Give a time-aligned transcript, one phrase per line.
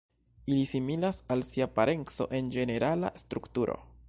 [0.53, 3.83] Ili similas al sia parenco en ĝenerala strukturo.